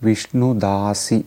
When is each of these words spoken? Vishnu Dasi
Vishnu 0.00 0.54
Dasi 0.54 1.24